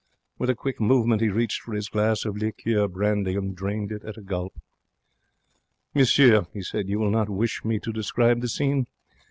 [0.39, 4.03] With a quick movement he reached for his glass of liqueur brandy and drained it
[4.03, 4.55] at a gulp.
[5.93, 8.87] 'Monsieur,' he said, 'you will not wish me to describe the scene?